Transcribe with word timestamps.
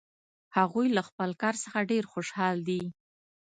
هغوی 0.57 0.87
له 0.95 1.01
خپل 1.09 1.29
کار 1.41 1.55
څخه 1.63 1.79
ډېر 1.91 2.03
خوشحال 2.13 2.57
دي 2.67 2.81